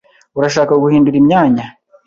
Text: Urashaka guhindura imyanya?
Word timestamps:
Urashaka 0.37 0.73
guhindura 0.83 1.15
imyanya? 1.21 1.65